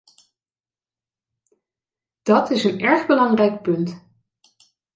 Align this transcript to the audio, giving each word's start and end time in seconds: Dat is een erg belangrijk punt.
Dat 2.21 2.49
is 2.49 2.63
een 2.63 2.79
erg 2.79 3.05
belangrijk 3.05 3.61
punt. 3.61 4.05